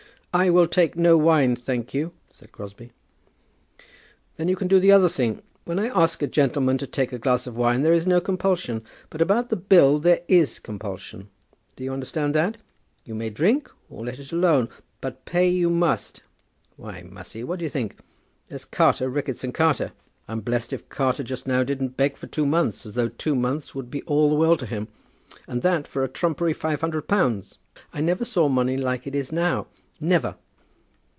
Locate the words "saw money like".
28.23-29.05